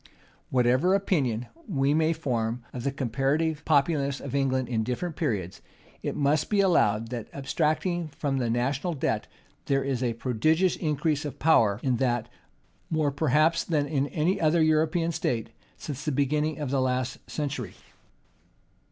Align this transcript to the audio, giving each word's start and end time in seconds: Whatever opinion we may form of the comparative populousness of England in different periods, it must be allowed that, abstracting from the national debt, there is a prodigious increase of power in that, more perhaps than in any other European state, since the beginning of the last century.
Whatever 0.49 0.95
opinion 0.95 1.45
we 1.67 1.93
may 1.93 2.11
form 2.11 2.63
of 2.73 2.83
the 2.83 2.91
comparative 2.91 3.63
populousness 3.65 4.19
of 4.19 4.33
England 4.33 4.67
in 4.67 4.81
different 4.83 5.15
periods, 5.15 5.61
it 6.01 6.15
must 6.15 6.49
be 6.49 6.59
allowed 6.59 7.09
that, 7.11 7.27
abstracting 7.33 8.07
from 8.07 8.37
the 8.39 8.49
national 8.49 8.95
debt, 8.95 9.27
there 9.67 9.83
is 9.83 10.01
a 10.01 10.13
prodigious 10.13 10.75
increase 10.75 11.23
of 11.23 11.37
power 11.37 11.79
in 11.83 11.97
that, 11.97 12.29
more 12.89 13.11
perhaps 13.11 13.63
than 13.63 13.85
in 13.85 14.07
any 14.07 14.41
other 14.41 14.63
European 14.63 15.11
state, 15.11 15.51
since 15.77 16.03
the 16.03 16.11
beginning 16.11 16.57
of 16.57 16.71
the 16.71 16.81
last 16.81 17.19
century. 17.29 17.75